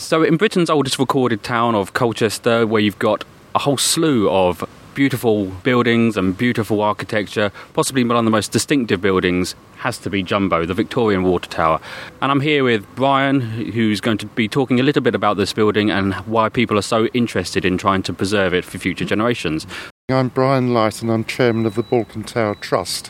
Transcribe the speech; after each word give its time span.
So, 0.00 0.22
in 0.22 0.38
Britain's 0.38 0.70
oldest 0.70 0.98
recorded 0.98 1.42
town 1.42 1.74
of 1.74 1.92
Colchester, 1.92 2.66
where 2.66 2.80
you've 2.80 2.98
got 2.98 3.22
a 3.54 3.58
whole 3.58 3.76
slew 3.76 4.30
of 4.30 4.64
beautiful 4.94 5.44
buildings 5.62 6.16
and 6.16 6.36
beautiful 6.36 6.80
architecture, 6.80 7.52
possibly 7.74 8.02
one 8.02 8.16
of 8.16 8.24
the 8.24 8.30
most 8.30 8.50
distinctive 8.50 9.02
buildings 9.02 9.54
has 9.76 9.98
to 9.98 10.08
be 10.08 10.22
Jumbo, 10.22 10.64
the 10.64 10.72
Victorian 10.72 11.22
Water 11.22 11.50
Tower. 11.50 11.80
And 12.22 12.32
I'm 12.32 12.40
here 12.40 12.64
with 12.64 12.86
Brian, 12.96 13.42
who's 13.42 14.00
going 14.00 14.16
to 14.18 14.26
be 14.26 14.48
talking 14.48 14.80
a 14.80 14.82
little 14.82 15.02
bit 15.02 15.14
about 15.14 15.36
this 15.36 15.52
building 15.52 15.90
and 15.90 16.14
why 16.14 16.48
people 16.48 16.78
are 16.78 16.82
so 16.82 17.06
interested 17.08 17.66
in 17.66 17.76
trying 17.76 18.02
to 18.04 18.14
preserve 18.14 18.54
it 18.54 18.64
for 18.64 18.78
future 18.78 19.04
generations. 19.04 19.66
I'm 20.08 20.28
Brian 20.28 20.72
Light 20.72 21.02
and 21.02 21.10
I'm 21.12 21.24
chairman 21.24 21.66
of 21.66 21.74
the 21.74 21.84
Balkerne 21.84 22.26
Tower 22.26 22.54
Trust, 22.54 23.08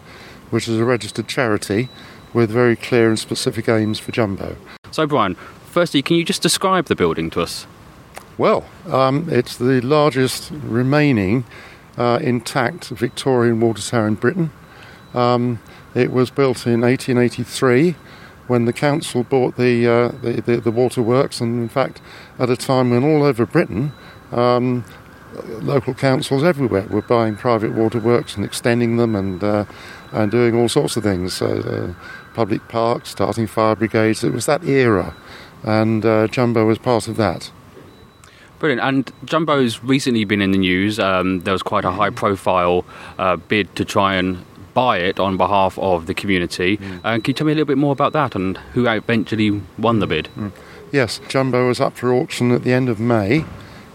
which 0.50 0.66
is 0.66 0.80
a 0.80 0.84
registered 0.84 1.29
charity 1.29 1.88
with 2.34 2.50
very 2.50 2.75
clear 2.75 3.09
and 3.09 3.18
specific 3.18 3.68
aims 3.68 4.00
for 4.00 4.11
Jumbo. 4.11 4.57
So, 4.91 5.07
Brian, 5.07 5.36
firstly, 5.71 6.02
can 6.02 6.16
you 6.16 6.25
just 6.25 6.43
describe 6.43 6.86
the 6.86 6.96
building 6.96 7.30
to 7.30 7.41
us? 7.41 7.66
Well, 8.36 8.64
um, 8.86 9.29
it's 9.31 9.57
the 9.57 9.81
largest 9.81 10.50
remaining 10.50 11.45
uh, 11.96 12.18
intact 12.22 12.89
Victorian 12.89 13.61
water 13.61 13.82
tower 13.82 14.07
in 14.07 14.14
Britain. 14.14 14.50
Um, 15.14 15.61
it 15.95 16.12
was 16.12 16.31
built 16.31 16.67
in 16.67 16.81
1883 16.82 17.96
when 18.46 18.64
the 18.64 18.72
council 18.72 19.22
bought 19.22 19.57
the, 19.57 19.86
uh, 19.86 20.09
the, 20.22 20.40
the, 20.40 20.57
the, 20.57 20.71
waterworks, 20.71 21.40
and 21.40 21.61
in 21.61 21.68
fact, 21.68 22.00
at 22.39 22.50
a 22.50 22.57
time 22.57 22.90
when 22.90 23.04
all 23.04 23.23
over 23.23 23.46
Britain, 23.46 23.93
um, 24.32 24.84
local 25.61 25.95
councils 25.95 26.43
everywhere 26.43 26.87
were 26.89 27.03
buying 27.03 27.37
private 27.37 27.73
waterworks 27.73 28.37
and 28.37 28.45
extending 28.45 28.96
them 28.96 29.14
and, 29.14 29.45
uh, 29.45 29.64
and 30.12 30.31
doing 30.31 30.54
all 30.54 30.68
sorts 30.68 30.96
of 30.96 31.03
things. 31.03 31.40
Uh, 31.40 31.95
public 32.34 32.67
parks, 32.69 33.11
starting 33.11 33.47
fire 33.47 33.77
brigades. 33.77 34.25
It 34.25 34.33
was 34.33 34.47
that 34.47 34.64
era, 34.64 35.14
and 35.62 36.05
uh, 36.05 36.27
Jumbo 36.28 36.67
was 36.67 36.78
part 36.78 37.09
of 37.09 37.17
that. 37.17 37.50
Brilliant. 38.61 38.83
And 38.83 39.12
Jumbo's 39.25 39.83
recently 39.83 40.25
been 40.25 40.42
in 40.42 40.51
the 40.51 40.59
news. 40.59 40.98
Um, 40.98 41.41
there 41.41 41.53
was 41.53 41.62
quite 41.62 41.87
a 41.87 41.91
high 41.91 42.11
profile 42.11 42.84
uh, 43.19 43.37
bid 43.37 43.75
to 43.77 43.87
try 43.87 44.17
and 44.17 44.45
buy 44.75 44.99
it 44.99 45.19
on 45.19 45.37
behalf 45.37 45.79
of 45.79 46.07
the 46.07 46.15
community. 46.15 46.77
Mm. 46.77 46.99
Uh, 46.99 47.15
can 47.15 47.25
you 47.27 47.33
tell 47.34 47.47
me 47.47 47.53
a 47.53 47.55
little 47.55 47.67
bit 47.67 47.79
more 47.79 47.93
about 47.93 48.12
that 48.12 48.34
and 48.34 48.59
who 48.75 48.87
eventually 48.87 49.62
won 49.79 50.01
the 50.01 50.07
bid? 50.07 50.29
Mm. 50.37 50.53
Yes, 50.93 51.21
Jumbo 51.29 51.69
was 51.69 51.81
up 51.81 51.97
for 51.97 52.12
auction 52.12 52.51
at 52.51 52.62
the 52.62 52.73
end 52.73 52.89
of 52.89 53.01
May 53.01 53.45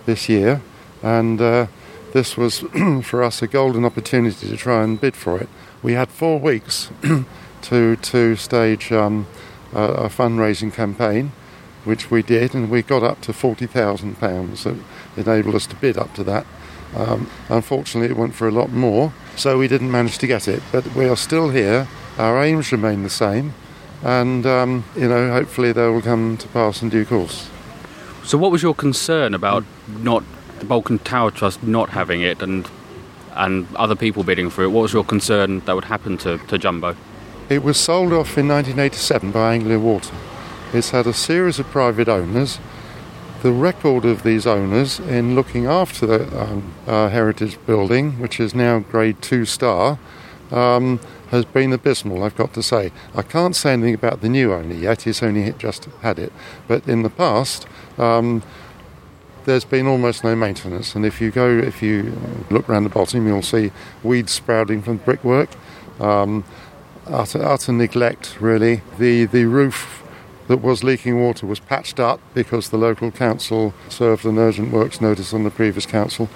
this 0.05 0.29
year, 0.29 0.61
and 1.03 1.39
uh, 1.41 1.67
this 2.13 2.37
was 2.37 2.59
for 3.03 3.23
us 3.23 3.41
a 3.41 3.47
golden 3.47 3.85
opportunity 3.85 4.47
to 4.47 4.57
try 4.57 4.83
and 4.83 4.99
bid 4.99 5.15
for 5.15 5.39
it. 5.39 5.49
We 5.83 5.93
had 5.93 6.09
four 6.09 6.39
weeks 6.39 6.89
to, 7.63 7.95
to 7.97 8.35
stage 8.35 8.91
um, 8.91 9.27
a, 9.73 9.83
a 9.83 10.09
fundraising 10.09 10.73
campaign 10.73 11.33
which 11.85 12.11
we 12.11 12.21
did, 12.21 12.53
and 12.53 12.69
we 12.69 12.81
got 12.81 13.03
up 13.03 13.21
to 13.21 13.31
£40,000 13.31 14.63
that 15.15 15.27
enabled 15.27 15.55
us 15.55 15.67
to 15.67 15.75
bid 15.75 15.97
up 15.97 16.13
to 16.15 16.23
that. 16.23 16.45
Um, 16.95 17.29
unfortunately, 17.49 18.09
it 18.09 18.17
went 18.17 18.35
for 18.35 18.47
a 18.47 18.51
lot 18.51 18.71
more, 18.71 19.13
so 19.35 19.57
we 19.57 19.67
didn't 19.67 19.91
manage 19.91 20.17
to 20.19 20.27
get 20.27 20.47
it. 20.47 20.61
But 20.71 20.95
we 20.95 21.05
are 21.07 21.17
still 21.17 21.49
here. 21.49 21.87
Our 22.17 22.43
aims 22.43 22.71
remain 22.71 23.03
the 23.03 23.09
same, 23.09 23.53
and 24.03 24.45
um, 24.45 24.85
you 24.95 25.07
know, 25.07 25.31
hopefully, 25.31 25.71
they 25.73 25.87
will 25.87 26.01
come 26.01 26.37
to 26.37 26.47
pass 26.49 26.81
in 26.81 26.89
due 26.89 27.05
course. 27.05 27.49
So, 28.23 28.37
what 28.37 28.51
was 28.51 28.63
your 28.63 28.73
concern 28.73 29.33
about 29.33 29.65
not 29.87 30.23
the 30.59 30.65
Balkerne 30.65 31.03
Tower 31.03 31.31
Trust 31.31 31.63
not 31.63 31.89
having 31.89 32.21
it, 32.21 32.41
and 32.41 32.69
and 33.35 33.67
other 33.75 33.95
people 33.95 34.23
bidding 34.23 34.49
for 34.49 34.63
it? 34.63 34.69
What 34.69 34.83
was 34.83 34.93
your 34.93 35.03
concern 35.03 35.59
that 35.61 35.75
would 35.75 35.85
happen 35.85 36.17
to, 36.19 36.37
to 36.37 36.57
Jumbo? 36.57 36.95
It 37.49 37.63
was 37.63 37.77
sold 37.77 38.13
off 38.13 38.37
in 38.37 38.47
1987 38.47 39.31
by 39.31 39.53
Anglia 39.53 39.77
Water. 39.77 40.15
It's 40.73 40.89
had 40.89 41.07
a 41.07 41.13
series 41.13 41.59
of 41.59 41.67
private 41.67 42.09
owners. 42.09 42.59
The 43.43 43.51
record 43.51 44.03
of 44.03 44.23
these 44.23 44.45
owners 44.45 44.99
in 44.99 45.35
looking 45.35 45.67
after 45.67 46.05
the 46.05 46.41
um, 46.41 46.73
uh, 46.87 47.09
heritage 47.09 47.57
building, 47.65 48.19
which 48.19 48.39
is 48.39 48.53
now 48.53 48.79
grade 48.79 49.21
two 49.21 49.45
star, 49.45 49.99
um, 50.51 50.99
has 51.29 51.45
been 51.45 51.71
abysmal, 51.71 52.23
I've 52.23 52.35
got 52.35 52.53
to 52.55 52.63
say. 52.63 52.91
I 53.13 53.21
can't 53.21 53.55
say 53.55 53.73
anything 53.73 53.93
about 53.93 54.21
the 54.21 54.29
new 54.29 54.53
owner 54.53 54.73
yet, 54.73 55.03
he's 55.03 55.23
only 55.23 55.51
just 55.53 55.85
had 56.01 56.19
it. 56.19 56.33
But 56.67 56.87
in 56.87 57.03
the 57.03 57.09
past, 57.09 57.67
um, 57.97 58.43
there's 59.45 59.65
been 59.65 59.87
almost 59.87 60.23
no 60.23 60.35
maintenance. 60.35 60.95
And 60.95 61.05
if 61.05 61.21
you 61.21 61.31
go, 61.31 61.47
if 61.47 61.81
you 61.81 62.17
look 62.49 62.67
around 62.67 62.83
the 62.83 62.89
bottom, 62.89 63.27
you'll 63.27 63.43
see 63.43 63.71
weeds 64.03 64.33
sprouting 64.33 64.81
from 64.81 64.97
the 64.97 65.03
brickwork. 65.03 65.49
Um, 65.99 66.43
utter, 67.05 67.43
utter 67.43 67.71
neglect, 67.71 68.41
really. 68.41 68.81
The, 68.97 69.25
the 69.25 69.45
roof 69.45 70.01
that 70.47 70.57
was 70.57 70.83
leaking 70.83 71.19
water 71.19 71.45
was 71.45 71.59
patched 71.59 71.99
up 71.99 72.19
because 72.33 72.69
the 72.69 72.77
local 72.77 73.11
council 73.11 73.73
served 73.89 74.25
an 74.25 74.37
urgent 74.37 74.71
works 74.71 75.01
notice 75.01 75.33
on 75.33 75.43
the 75.43 75.49
previous 75.49 75.85
council, 75.85 76.29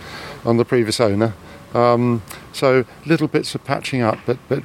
on 0.45 0.57
the 0.57 0.65
previous 0.65 0.99
owner. 0.99 1.33
Um, 1.73 2.23
so 2.51 2.85
little 3.05 3.27
bits 3.27 3.53
of 3.53 3.63
patching 3.63 4.01
up, 4.01 4.17
but 4.25 4.37
but 4.47 4.63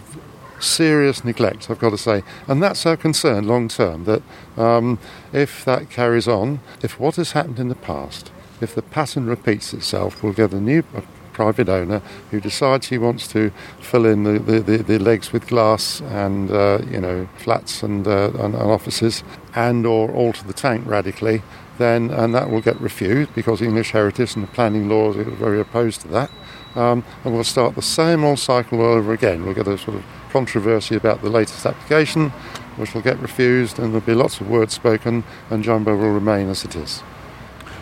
serious 0.61 1.25
neglect, 1.25 1.71
I've 1.71 1.79
got 1.79 1.91
to 1.91 1.99
say, 1.99 2.23
and 2.49 2.63
that's 2.63 2.87
our 2.87 2.97
concern 2.97 3.47
long 3.47 3.69
term. 3.69 4.05
That 4.05 4.23
um, 4.57 4.99
if 5.33 5.65
that 5.65 5.91
carries 5.91 6.27
on, 6.27 6.61
if 6.83 6.99
what 6.99 7.17
has 7.17 7.33
happened 7.33 7.59
in 7.59 7.69
the 7.69 7.75
past, 7.75 8.33
if 8.61 8.75
the 8.75 8.83
pattern 8.83 9.27
repeats 9.27 9.75
itself, 9.75 10.23
we'll 10.23 10.33
get 10.33 10.53
a 10.53 10.61
new 10.61 10.83
private 11.35 11.69
owner 11.69 12.01
who 12.31 12.41
decides 12.41 12.89
he 12.89 12.97
wants 12.97 13.29
to 13.29 13.51
fill 13.81 14.07
in 14.07 14.25
the, 14.25 14.39
the, 14.39 14.61
the, 14.61 14.77
the 14.79 14.99
legs 14.99 15.33
with 15.33 15.47
glass 15.47 16.01
and 16.01 16.51
uh, 16.51 16.79
you 16.89 17.01
know 17.01 17.29
flats 17.37 17.83
and, 17.83 18.07
uh, 18.09 18.31
and, 18.39 18.55
and 18.55 18.71
offices 18.71 19.23
and 19.55 19.85
or 19.85 20.11
alter 20.13 20.45
the 20.45 20.55
tank 20.55 20.87
radically 20.87 21.43
then 21.79 22.11
and 22.11 22.35
that 22.35 22.51
will 22.51 22.61
get 22.61 22.81
refused 22.81 23.35
because 23.35 23.61
English 23.61 23.91
heritage 23.91 24.35
and 24.35 24.45
the 24.45 24.51
planning 24.53 24.89
laws 24.89 25.17
are 25.17 25.25
very 25.25 25.61
opposed 25.61 26.01
to 26.03 26.09
that. 26.09 26.31
Um, 26.75 27.05
and 27.25 27.33
we'll 27.35 27.45
start 27.45 27.75
the 27.77 27.83
same 27.83 28.25
old 28.25 28.39
cycle 28.39 28.81
all 28.81 28.95
over 28.95 29.13
again. 29.13 29.45
We'll 29.45 29.55
get 29.55 29.69
a 29.69 29.79
sort 29.79 29.97
of 29.97 30.05
controversy 30.31 30.97
about 30.97 31.23
the 31.23 31.31
latest 31.31 31.65
application, 31.65 32.31
which 32.77 32.95
will 32.95 33.03
get 33.03 33.19
refused, 33.21 33.79
and 33.79 33.93
there'll 33.93 34.07
be 34.07 34.15
lots 34.15 34.41
of 34.41 34.51
words 34.51 34.75
spoken, 34.75 35.23
and 35.51 35.63
Jumbo 35.63 35.97
will 35.97 36.11
remain 36.11 36.49
as 36.49 36.65
it 36.65 36.75
is. 36.75 37.03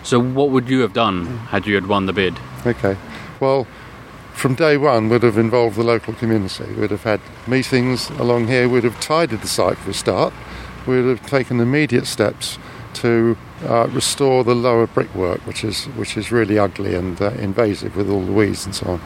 So, 0.03 0.21
what 0.21 0.51
would 0.51 0.69
you 0.69 0.81
have 0.81 0.93
done 0.93 1.27
had 1.49 1.67
you 1.67 1.75
had 1.75 1.87
won 1.87 2.05
the 2.05 2.13
bid? 2.13 2.39
Okay. 2.67 2.97
Well, 3.42 3.66
from 4.34 4.54
day 4.54 4.76
one 4.76 5.08
would 5.08 5.25
have 5.25 5.36
involved 5.36 5.75
the 5.75 5.82
local 5.82 6.14
community. 6.14 6.72
We'd 6.75 6.92
have 6.92 7.03
had 7.03 7.20
meetings 7.48 8.08
along 8.10 8.47
here, 8.47 8.69
we'd 8.69 8.84
have 8.84 9.00
tidied 9.00 9.41
the 9.41 9.48
site 9.48 9.78
for 9.78 9.91
a 9.91 9.94
start, 9.94 10.32
we'd 10.86 11.06
have 11.06 11.26
taken 11.26 11.58
immediate 11.58 12.06
steps 12.06 12.56
to 12.94 13.36
uh, 13.64 13.88
restore 13.88 14.44
the 14.44 14.54
lower 14.54 14.86
brickwork, 14.86 15.44
which 15.44 15.64
is 15.64 15.86
which 15.97 16.16
is 16.16 16.30
really 16.30 16.56
ugly 16.56 16.94
and 16.94 17.20
uh, 17.20 17.30
invasive 17.30 17.97
with 17.97 18.08
all 18.08 18.25
the 18.25 18.30
weeds 18.30 18.64
and 18.64 18.76
so 18.76 18.86
on. 18.86 19.00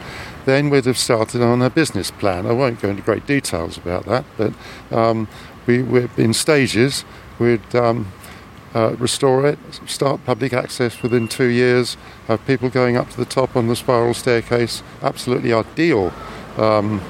Then 0.45 0.69
we'd 0.69 0.85
have 0.85 0.99
started 0.99 1.41
on 1.41 1.63
a 1.63 1.71
business 1.71 2.11
plan. 2.11 2.45
I 2.45 2.51
won't 2.51 2.79
go 2.79 2.89
into 2.89 3.01
great 3.01 3.25
details 3.25 3.75
about 3.75 4.05
that, 4.05 4.23
but 4.37 4.53
um, 4.91 5.27
we, 5.65 5.79
in 6.15 6.35
stages. 6.35 7.05
We'd 7.39 7.75
um, 7.75 8.11
uh, 8.77 8.95
restore 8.99 9.47
it, 9.47 9.57
start 9.87 10.23
public 10.25 10.53
access 10.53 11.01
within 11.01 11.27
two 11.27 11.47
years, 11.47 11.97
have 12.27 12.45
people 12.45 12.69
going 12.69 12.95
up 12.95 13.09
to 13.09 13.17
the 13.17 13.25
top 13.25 13.55
on 13.55 13.67
the 13.67 13.75
spiral 13.75 14.13
staircase. 14.13 14.83
Absolutely 15.01 15.51
ideal. 15.51 16.13
Um, 16.57 17.01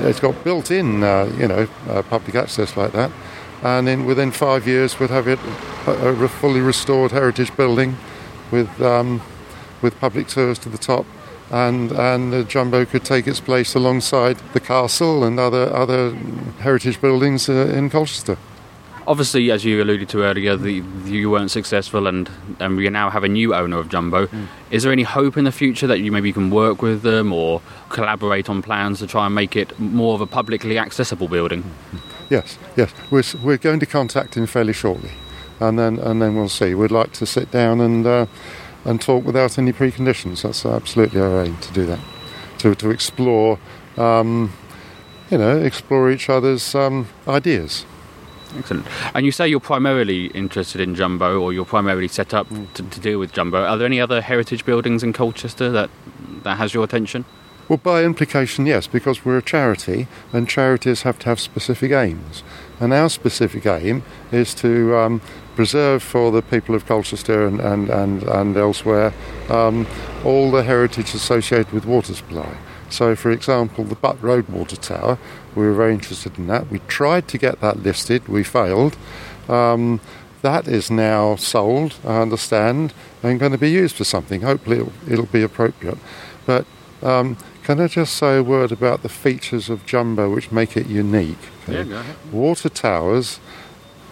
it's 0.00 0.20
got 0.20 0.44
built-in, 0.44 1.02
uh, 1.02 1.32
you 1.38 1.48
know, 1.48 1.66
uh, 1.88 2.02
public 2.02 2.34
access 2.34 2.76
like 2.76 2.92
that, 2.92 3.10
and 3.62 3.86
then 3.86 4.04
within 4.04 4.30
five 4.30 4.66
years 4.66 5.00
we'd 5.00 5.10
have 5.10 5.28
it 5.28 5.38
a, 5.86 6.08
a 6.08 6.28
fully 6.28 6.60
restored 6.60 7.12
heritage 7.12 7.56
building 7.56 7.96
with 8.50 8.70
um, 8.82 9.22
with 9.80 9.98
public 10.00 10.28
tours 10.28 10.58
to 10.58 10.68
the 10.68 10.78
top, 10.78 11.06
and 11.50 11.90
and 11.92 12.32
the 12.32 12.44
jumbo 12.44 12.84
could 12.84 13.04
take 13.04 13.26
its 13.26 13.40
place 13.40 13.74
alongside 13.74 14.36
the 14.52 14.60
castle 14.60 15.24
and 15.24 15.40
other 15.40 15.74
other 15.74 16.14
heritage 16.60 17.00
buildings 17.00 17.48
uh, 17.48 17.72
in 17.74 17.88
Colchester 17.88 18.36
obviously, 19.08 19.50
as 19.50 19.64
you 19.64 19.82
alluded 19.82 20.08
to 20.10 20.22
earlier, 20.22 20.54
the, 20.54 20.84
you 21.04 21.30
weren't 21.30 21.50
successful, 21.50 22.06
and, 22.06 22.30
and 22.60 22.76
we 22.76 22.88
now 22.90 23.08
have 23.10 23.24
a 23.24 23.28
new 23.28 23.54
owner 23.54 23.78
of 23.78 23.88
Jumbo. 23.88 24.26
Mm. 24.26 24.46
Is 24.70 24.82
there 24.82 24.92
any 24.92 25.02
hope 25.02 25.36
in 25.36 25.44
the 25.44 25.52
future 25.52 25.86
that 25.86 26.00
you 26.00 26.12
maybe 26.12 26.32
can 26.32 26.50
work 26.50 26.82
with 26.82 27.02
them 27.02 27.32
or 27.32 27.62
collaborate 27.88 28.48
on 28.50 28.62
plans 28.62 28.98
to 28.98 29.06
try 29.06 29.26
and 29.26 29.34
make 29.34 29.56
it 29.56 29.76
more 29.80 30.14
of 30.14 30.20
a 30.20 30.26
publicly 30.26 30.78
accessible 30.78 31.26
building? 31.26 31.64
Yes, 32.28 32.58
yes. 32.76 32.92
We're, 33.10 33.24
we're 33.42 33.56
going 33.56 33.80
to 33.80 33.86
contact 33.86 34.36
him 34.36 34.46
fairly 34.46 34.74
shortly, 34.74 35.12
and 35.58 35.78
then 35.78 35.98
and 35.98 36.20
then 36.20 36.36
we'll 36.36 36.50
see. 36.50 36.74
We'd 36.74 36.90
like 36.90 37.12
to 37.12 37.26
sit 37.26 37.50
down 37.50 37.80
and 37.80 38.06
uh, 38.06 38.26
and 38.84 39.00
talk 39.00 39.24
without 39.24 39.58
any 39.58 39.72
preconditions. 39.72 40.42
That's 40.42 40.66
absolutely 40.66 41.22
our 41.22 41.44
aim 41.44 41.56
to 41.56 41.72
do 41.72 41.86
that, 41.86 42.00
to 42.58 42.74
to 42.74 42.90
explore. 42.90 43.58
Um, 43.96 44.52
you 45.30 45.36
know, 45.36 45.58
explore 45.58 46.10
each 46.10 46.30
other's 46.30 46.74
um, 46.74 47.06
ideas. 47.26 47.84
Excellent. 48.56 48.86
And 49.14 49.26
you 49.26 49.32
say 49.32 49.46
you're 49.48 49.60
primarily 49.60 50.26
interested 50.28 50.80
in 50.80 50.94
Jumbo, 50.94 51.40
or 51.40 51.52
you're 51.52 51.64
primarily 51.64 52.08
set 52.08 52.32
up 52.32 52.48
mm. 52.48 52.72
to, 52.74 52.82
to, 52.82 53.00
deal 53.00 53.18
with 53.18 53.32
Jumbo. 53.32 53.64
Are 53.64 53.76
there 53.76 53.86
any 53.86 54.00
other 54.00 54.20
heritage 54.20 54.64
buildings 54.64 55.02
in 55.02 55.12
Colchester 55.12 55.70
that 55.70 55.90
that 56.44 56.56
has 56.56 56.72
your 56.72 56.84
attention? 56.84 57.24
Well, 57.68 57.76
by 57.76 58.02
implication, 58.04 58.64
yes, 58.64 58.86
because 58.86 59.26
we're 59.26 59.36
a 59.36 59.42
charity, 59.42 60.06
and 60.32 60.48
charities 60.48 61.02
have 61.02 61.18
to 61.18 61.26
have 61.26 61.38
specific 61.38 61.92
aims. 61.92 62.42
And 62.80 62.94
our 62.94 63.10
specific 63.10 63.66
aim 63.66 64.04
is 64.32 64.54
to 64.54 64.96
um, 64.96 65.20
preserve 65.54 66.02
for 66.02 66.30
the 66.30 66.40
people 66.40 66.74
of 66.74 66.86
Colchester 66.86 67.46
and, 67.46 67.60
and, 67.60 67.90
and, 67.90 68.22
and 68.22 68.56
elsewhere 68.56 69.12
um, 69.50 69.86
all 70.24 70.50
the 70.50 70.62
heritage 70.62 71.12
associated 71.12 71.70
with 71.72 71.84
water 71.84 72.14
supply. 72.14 72.56
So, 72.90 73.14
for 73.14 73.30
example, 73.30 73.84
the 73.84 73.94
Butt 73.94 74.22
Road 74.22 74.48
Water 74.48 74.76
Tower, 74.76 75.18
we 75.54 75.66
were 75.66 75.74
very 75.74 75.94
interested 75.94 76.38
in 76.38 76.46
that. 76.46 76.70
We 76.70 76.80
tried 76.88 77.28
to 77.28 77.38
get 77.38 77.60
that 77.60 77.82
listed, 77.82 78.28
we 78.28 78.42
failed. 78.44 78.96
Um, 79.48 80.00
that 80.42 80.68
is 80.68 80.90
now 80.90 81.36
sold, 81.36 81.96
I 82.04 82.20
understand, 82.20 82.94
and 83.22 83.40
going 83.40 83.52
to 83.52 83.58
be 83.58 83.70
used 83.70 83.96
for 83.96 84.04
something. 84.04 84.42
Hopefully, 84.42 84.78
it'll, 84.78 84.92
it'll 85.10 85.26
be 85.26 85.42
appropriate. 85.42 85.98
But 86.46 86.64
um, 87.02 87.36
can 87.64 87.80
I 87.80 87.88
just 87.88 88.16
say 88.16 88.38
a 88.38 88.42
word 88.42 88.72
about 88.72 89.02
the 89.02 89.08
features 89.08 89.68
of 89.68 89.84
Jumbo 89.84 90.32
which 90.32 90.52
make 90.52 90.76
it 90.76 90.86
unique? 90.86 91.38
Yeah, 91.66 91.82
go 91.82 91.98
ahead. 91.98 92.16
Water 92.32 92.68
towers, 92.68 93.40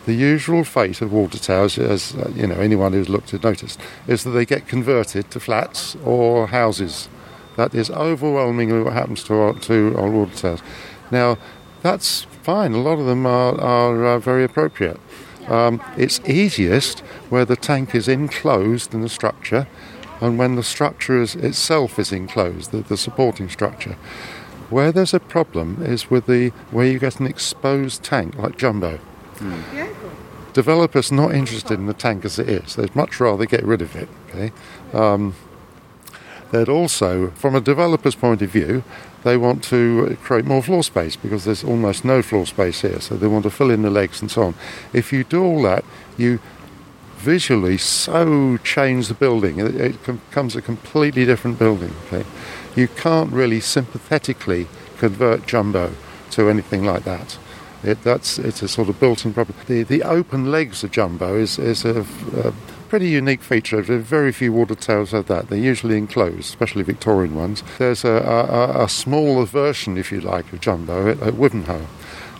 the 0.04 0.14
usual 0.14 0.64
fate 0.64 1.00
of 1.00 1.12
water 1.12 1.38
towers, 1.38 1.78
as 1.78 2.14
uh, 2.14 2.30
you 2.34 2.46
know, 2.46 2.56
anyone 2.56 2.92
who's 2.92 3.08
looked 3.08 3.32
at 3.32 3.42
noticed, 3.42 3.80
is 4.06 4.24
that 4.24 4.30
they 4.30 4.44
get 4.44 4.68
converted 4.68 5.30
to 5.30 5.40
flats 5.40 5.96
or 6.04 6.48
houses. 6.48 7.08
That 7.56 7.74
is 7.74 7.90
overwhelmingly 7.90 8.82
what 8.82 8.92
happens 8.92 9.24
to 9.24 9.34
our, 9.34 9.54
to 9.54 9.94
our 9.96 10.10
water 10.10 10.36
towers. 10.36 10.62
Now, 11.10 11.38
that's 11.82 12.22
fine. 12.42 12.72
A 12.72 12.80
lot 12.80 12.98
of 12.98 13.06
them 13.06 13.26
are, 13.26 13.60
are 13.60 14.04
uh, 14.04 14.18
very 14.18 14.44
appropriate. 14.44 15.00
Um, 15.48 15.82
it's 15.96 16.20
easiest 16.26 17.00
where 17.30 17.44
the 17.44 17.56
tank 17.56 17.94
is 17.94 18.08
enclosed 18.08 18.92
in 18.92 19.00
the 19.00 19.08
structure 19.08 19.66
and 20.20 20.38
when 20.38 20.56
the 20.56 20.62
structure 20.62 21.20
is, 21.20 21.34
itself 21.34 21.98
is 21.98 22.12
enclosed, 22.12 22.70
the, 22.70 22.78
the 22.78 22.96
supporting 22.96 23.48
structure. 23.48 23.96
Where 24.70 24.90
there's 24.90 25.14
a 25.14 25.20
problem 25.20 25.82
is 25.82 26.10
with 26.10 26.26
the 26.26 26.48
where 26.70 26.86
you 26.86 26.98
get 26.98 27.20
an 27.20 27.26
exposed 27.26 28.02
tank 28.02 28.36
like 28.36 28.56
jumbo. 28.56 28.98
Developers 30.52 31.12
not 31.12 31.34
interested 31.34 31.74
in 31.74 31.86
the 31.86 31.94
tank 31.94 32.24
as 32.24 32.38
it 32.38 32.48
is. 32.48 32.76
They'd 32.76 32.96
much 32.96 33.20
rather 33.20 33.44
get 33.44 33.62
rid 33.62 33.82
of 33.82 33.94
it. 33.94 34.08
Okay. 34.30 34.52
Um, 34.94 35.34
they'd 36.50 36.68
also, 36.68 37.30
from 37.30 37.54
a 37.54 37.60
developer's 37.60 38.14
point 38.14 38.42
of 38.42 38.50
view, 38.50 38.82
they 39.24 39.36
want 39.36 39.64
to 39.64 40.16
create 40.22 40.44
more 40.44 40.62
floor 40.62 40.82
space 40.82 41.16
because 41.16 41.44
there's 41.44 41.64
almost 41.64 42.04
no 42.04 42.22
floor 42.22 42.46
space 42.46 42.82
here. 42.82 43.00
So 43.00 43.16
they 43.16 43.26
want 43.26 43.42
to 43.42 43.50
fill 43.50 43.70
in 43.70 43.82
the 43.82 43.90
legs 43.90 44.20
and 44.20 44.30
so 44.30 44.42
on. 44.42 44.54
If 44.92 45.12
you 45.12 45.24
do 45.24 45.42
all 45.42 45.62
that, 45.62 45.84
you 46.16 46.38
visually 47.16 47.78
so 47.78 48.56
change 48.58 49.08
the 49.08 49.14
building. 49.14 49.58
It, 49.58 49.74
it 49.74 50.04
com- 50.04 50.20
becomes 50.28 50.54
a 50.54 50.62
completely 50.62 51.24
different 51.24 51.58
building. 51.58 51.92
Okay, 52.06 52.24
you 52.76 52.88
can't 52.88 53.32
really 53.32 53.60
sympathetically 53.60 54.68
convert 54.98 55.46
jumbo 55.46 55.92
to 56.30 56.48
anything 56.48 56.84
like 56.84 57.04
that. 57.04 57.38
It, 57.82 58.02
that's 58.02 58.38
it's 58.38 58.62
a 58.62 58.68
sort 58.68 58.88
of 58.88 59.00
built-in 59.00 59.34
problem. 59.34 59.58
The 59.66 59.82
the 59.82 60.02
open 60.02 60.50
legs 60.50 60.84
of 60.84 60.92
jumbo 60.92 61.36
is 61.36 61.58
is 61.58 61.84
a, 61.84 62.06
a 62.36 62.52
pretty 62.96 63.10
unique 63.10 63.42
feature. 63.42 63.82
Very 63.82 64.32
few 64.32 64.54
water 64.54 64.74
towers 64.74 65.10
have 65.10 65.26
that. 65.26 65.50
They're 65.50 65.58
usually 65.58 65.98
enclosed, 65.98 66.40
especially 66.40 66.82
Victorian 66.82 67.34
ones. 67.34 67.62
There's 67.76 68.04
a, 68.04 68.08
a, 68.08 68.84
a 68.84 68.88
smaller 68.88 69.44
version, 69.44 69.98
if 69.98 70.10
you 70.10 70.22
like, 70.22 70.50
of 70.50 70.62
jumbo 70.62 71.10
at, 71.10 71.20
at 71.20 71.34
Wivenhoe, 71.34 71.84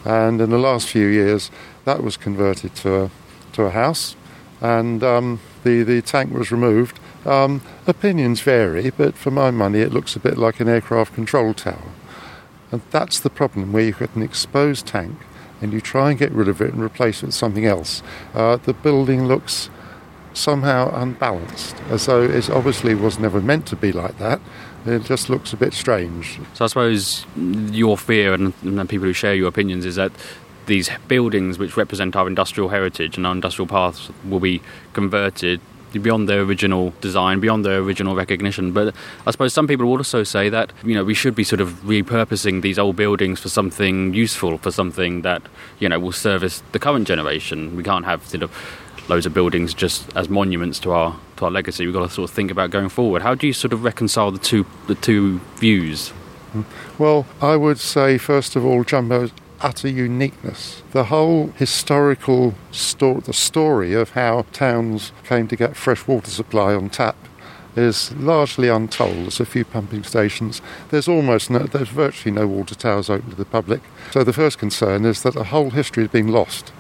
and 0.07 0.41
in 0.41 0.49
the 0.49 0.57
last 0.57 0.89
few 0.89 1.09
years, 1.09 1.51
that 1.85 2.03
was 2.03 2.17
converted 2.17 2.75
to 2.77 3.03
a 3.03 3.11
to 3.53 3.65
a 3.65 3.71
house 3.71 4.17
and 4.63 5.05
um, 5.05 5.41
the, 5.63 5.83
the 5.83 6.01
tank 6.01 6.33
was 6.33 6.51
removed. 6.51 6.99
Um, 7.27 7.61
opinions 7.87 8.41
vary, 8.41 8.89
but 8.89 9.15
for 9.15 9.31
my 9.31 9.51
money, 9.51 9.81
it 9.81 9.93
looks 9.93 10.17
a 10.17 10.21
bit 10.21 10.39
like 10.39 10.59
an 10.61 10.69
aircraft 10.69 11.15
control 11.15 11.53
tower. 11.53 11.93
And 12.73 12.81
that's 12.91 13.21
the 13.21 13.29
problem 13.29 13.75
where 13.75 13.83
you've 13.83 13.99
got 13.99 14.17
an 14.17 14.23
exposed 14.23 14.87
tank 14.87 15.19
and 15.61 15.75
you 15.75 15.83
try 15.83 16.09
and 16.11 16.19
get 16.19 16.33
rid 16.33 16.49
of 16.49 16.63
it 16.63 16.73
and 16.73 16.83
replace 16.83 17.23
it 17.23 17.27
with 17.27 17.35
something 17.35 17.67
else. 17.67 18.03
Uh, 18.33 18.57
the 18.57 18.73
building 18.73 19.27
looks 19.27 19.69
somehow 20.37 20.91
unbalanced, 20.95 21.77
as 21.89 22.07
though 22.07 22.23
it 22.23 22.51
obviously 22.51 22.95
was 22.95 23.19
never 23.19 23.41
meant 23.41 23.67
to 23.67 23.77
be 23.77 23.93
like 23.93 24.19
that. 24.19 24.41
It 24.85 25.05
just 25.05 25.29
looks 25.29 25.53
a 25.53 25.57
bit 25.57 25.73
strange. 25.73 26.39
So 26.55 26.65
I 26.65 26.69
suppose 26.69 27.27
your 27.37 27.97
fear 27.99 28.35
and, 28.35 28.53
and 28.63 28.89
people 28.89 29.07
who 29.07 29.13
share 29.13 29.35
your 29.35 29.49
opinions 29.49 29.85
is 29.85 29.97
that 29.97 30.13
these 30.67 30.91
buildings 31.09 31.59
which 31.59 31.77
represent 31.77 32.15
our 32.15 32.27
industrial 32.27 32.69
heritage 32.69 33.17
and 33.17 33.27
our 33.27 33.33
industrial 33.33 33.67
paths 33.67 34.11
will 34.29 34.41
be 34.41 34.61
converted 34.93 35.61
beyond 36.03 36.29
their 36.29 36.43
original 36.43 36.93
design, 37.01 37.41
beyond 37.41 37.65
their 37.65 37.79
original 37.79 38.15
recognition. 38.15 38.73
But 38.73 38.95
I 39.27 39.31
suppose 39.31 39.55
some 39.55 39.67
people 39.67 39.87
will 39.87 39.99
also 39.99 40.23
say 40.25 40.49
that 40.51 40.73
you 40.85 40.95
know 40.95 41.05
we 41.05 41.15
should 41.15 41.35
be 41.35 41.45
sort 41.45 41.61
of 41.61 41.71
repurposing 41.85 42.63
these 42.63 42.79
old 42.79 42.97
buildings 42.97 43.41
for 43.41 43.49
something 43.49 44.13
useful, 44.13 44.59
for 44.59 44.71
something 44.71 45.23
that 45.23 45.43
you 45.79 45.89
know 45.89 45.99
will 45.99 46.13
service 46.13 46.63
the 46.73 46.79
current 46.79 47.09
generation. 47.09 47.77
We 47.77 47.83
can't 47.83 48.05
have 48.05 48.27
sort 48.27 48.43
of 48.43 48.51
loads 49.09 49.27
of 49.27 49.35
buildings 49.35 49.75
just 49.75 50.15
as 50.17 50.29
monuments 50.29 50.79
to 50.81 50.93
our 50.93 51.19
to 51.37 51.45
our 51.45 51.51
legacy. 51.51 51.85
We've 51.85 51.95
got 51.95 52.09
to 52.09 52.13
sort 52.13 52.31
of 52.31 52.35
think 52.35 52.51
about 52.51 52.71
going 52.71 52.89
forward. 52.89 53.23
How 53.23 53.35
do 53.35 53.47
you 53.47 53.53
sort 53.53 53.73
of 53.73 53.85
reconcile 53.85 54.31
the 54.31 54.39
two 54.39 54.67
the 54.87 54.95
two 54.95 55.41
views? 55.57 56.13
Well, 56.99 57.27
I 57.43 57.57
would 57.57 57.79
say, 57.79 58.17
first 58.17 58.57
of 58.57 58.65
all, 58.65 58.83
Jumbo's 58.83 59.31
utter 59.61 59.89
uniqueness. 59.89 60.83
The 60.93 61.05
whole 61.05 61.49
historical 61.57 62.55
sto- 62.73 63.21
the 63.21 63.33
story 63.33 63.95
of 63.95 64.11
how 64.11 64.47
towns 64.53 65.13
came 65.25 65.49
to 65.49 65.57
get 65.57 65.77
fresh 65.77 66.07
water 66.07 66.31
supply 66.31 66.75
on 66.75 66.91
tap 66.91 67.17
is 67.75 68.13
largely 68.15 68.69
untold. 68.69 69.17
There's 69.17 69.41
a 69.41 69.45
few 69.45 69.65
pumping 69.65 70.03
stations. 70.03 70.63
There's 70.91 71.09
almost 71.09 71.51
no, 71.51 71.59
there's 71.61 71.89
virtually 71.89 72.33
no 72.35 72.47
water 72.47 72.75
towers 72.75 73.11
open 73.11 73.31
to 73.31 73.37
the 73.37 73.45
public. 73.45 73.83
So 74.13 74.25
the 74.25 74.33
first 74.33 74.59
concern 74.59 75.05
is 75.05 75.23
that 75.23 75.35
the 75.35 75.45
whole 75.45 75.71
history 75.71 76.05
has 76.05 76.13
been 76.13 76.29
lost. 76.29 76.73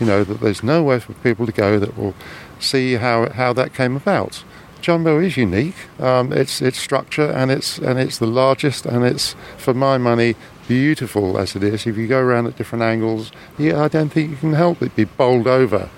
You 0.00 0.06
know 0.06 0.24
that 0.24 0.40
there's 0.40 0.62
nowhere 0.62 1.00
for 1.00 1.12
people 1.14 1.46
to 1.46 1.52
go 1.52 1.78
that 1.78 1.96
will 1.96 2.14
see 2.58 2.94
how 2.94 3.30
how 3.30 3.52
that 3.52 3.74
came 3.74 3.96
about. 3.96 4.44
Jumbo 4.80 5.20
is 5.20 5.36
unique. 5.36 5.76
Um, 6.00 6.32
it's 6.32 6.60
its 6.60 6.78
structure 6.78 7.30
and 7.30 7.50
it's 7.50 7.78
and 7.78 7.98
it's 7.98 8.18
the 8.18 8.26
largest 8.26 8.84
and 8.84 9.04
it's 9.04 9.36
for 9.56 9.72
my 9.74 9.96
money 9.96 10.34
beautiful 10.66 11.38
as 11.38 11.54
it 11.54 11.62
is. 11.62 11.86
If 11.86 11.96
you 11.96 12.06
go 12.06 12.20
around 12.20 12.46
at 12.46 12.56
different 12.56 12.82
angles, 12.82 13.30
yeah, 13.58 13.82
I 13.82 13.88
don't 13.88 14.08
think 14.08 14.30
you 14.30 14.36
can 14.36 14.54
help 14.54 14.82
it 14.82 14.96
be 14.96 15.04
bowled 15.04 15.46
over. 15.46 15.88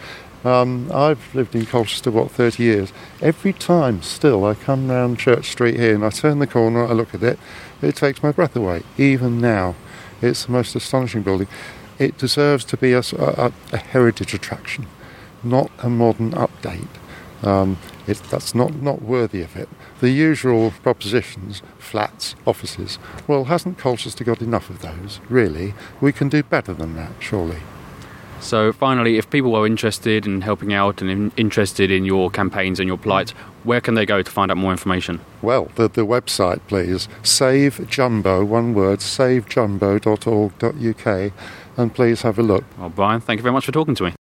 Um, 0.44 0.90
I've 0.92 1.34
lived 1.34 1.54
in 1.54 1.64
Colchester 1.64 2.10
what 2.10 2.30
30 2.30 2.62
years. 2.62 2.92
Every 3.22 3.54
time, 3.54 4.02
still, 4.02 4.44
I 4.44 4.54
come 4.54 4.90
round 4.90 5.18
Church 5.18 5.50
Street 5.50 5.80
here 5.80 5.94
and 5.94 6.04
I 6.04 6.10
turn 6.10 6.38
the 6.38 6.46
corner, 6.46 6.84
I 6.84 6.92
look 6.92 7.14
at 7.14 7.22
it, 7.22 7.38
it 7.80 7.96
takes 7.96 8.22
my 8.22 8.30
breath 8.30 8.54
away. 8.54 8.82
Even 8.98 9.40
now, 9.40 9.74
it's 10.20 10.44
the 10.44 10.52
most 10.52 10.74
astonishing 10.74 11.22
building. 11.22 11.48
It 11.98 12.18
deserves 12.18 12.64
to 12.66 12.76
be 12.76 12.92
a, 12.92 13.02
a, 13.18 13.52
a 13.72 13.76
heritage 13.76 14.34
attraction, 14.34 14.86
not 15.42 15.70
a 15.78 15.88
modern 15.88 16.32
update. 16.32 16.88
Um, 17.42 17.78
it, 18.06 18.18
that's 18.30 18.54
not, 18.54 18.74
not 18.74 19.02
worthy 19.02 19.42
of 19.42 19.56
it. 19.56 19.68
The 20.00 20.10
usual 20.10 20.72
propositions, 20.82 21.62
flats, 21.78 22.34
offices, 22.46 22.98
well, 23.28 23.44
hasn't 23.44 23.78
Colchester 23.78 24.24
got 24.24 24.40
enough 24.42 24.70
of 24.70 24.80
those, 24.80 25.20
really? 25.28 25.74
We 26.00 26.12
can 26.12 26.28
do 26.28 26.42
better 26.42 26.72
than 26.72 26.96
that, 26.96 27.12
surely. 27.20 27.60
So 28.44 28.72
finally, 28.74 29.16
if 29.16 29.30
people 29.30 29.56
are 29.56 29.66
interested 29.66 30.26
in 30.26 30.42
helping 30.42 30.74
out 30.74 31.00
and 31.00 31.10
in, 31.10 31.32
interested 31.38 31.90
in 31.90 32.04
your 32.04 32.30
campaigns 32.30 32.78
and 32.78 32.86
your 32.86 32.98
plight, 32.98 33.30
where 33.64 33.80
can 33.80 33.94
they 33.94 34.04
go 34.04 34.20
to 34.20 34.30
find 34.30 34.50
out 34.50 34.58
more 34.58 34.70
information? 34.70 35.20
Well, 35.40 35.70
the, 35.76 35.88
the 35.88 36.04
website, 36.04 36.60
please, 36.68 37.08
Save 37.22 37.88
Jumbo, 37.88 38.44
one 38.44 38.74
word, 38.74 38.98
savejumbo.org.uk, 38.98 41.32
and 41.78 41.94
please 41.94 42.20
have 42.20 42.38
a 42.38 42.42
look. 42.42 42.64
Well, 42.78 42.90
Brian, 42.90 43.22
thank 43.22 43.38
you 43.38 43.42
very 43.42 43.54
much 43.54 43.64
for 43.64 43.72
talking 43.72 43.94
to 43.94 44.04
me. 44.04 44.14